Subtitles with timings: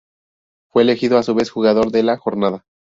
[0.71, 2.65] Fue elegido a su vez jugador de la jornada.